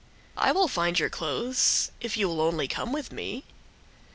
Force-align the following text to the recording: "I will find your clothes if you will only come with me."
"I 0.35 0.51
will 0.51 0.67
find 0.67 0.97
your 0.97 1.11
clothes 1.11 1.91
if 2.01 2.17
you 2.17 2.27
will 2.27 2.41
only 2.41 2.67
come 2.67 2.91
with 2.91 3.11
me." 3.11 3.43